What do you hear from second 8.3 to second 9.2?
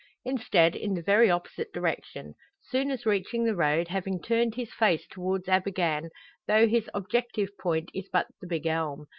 the "big elm."